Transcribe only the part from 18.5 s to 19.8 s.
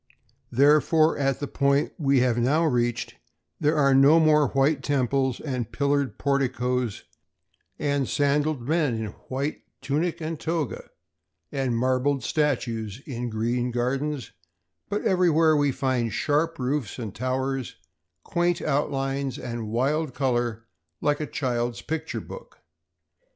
outlines, and